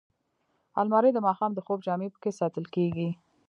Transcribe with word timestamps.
الماري 0.79 1.11
د 1.13 1.19
ماښام 1.27 1.51
د 1.55 1.59
خوب 1.65 1.79
جامې 1.85 2.07
پکې 2.13 2.31
ساتل 2.39 2.65
کېږي 2.75 3.09